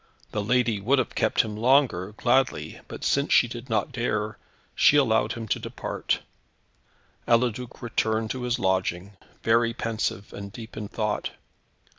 [0.31, 4.39] The lady would have kept him longer gladly, but since she did not dare,
[4.73, 6.21] she allowed him to depart.
[7.27, 11.29] Eliduc returned to his lodging, very pensive and deep in thought.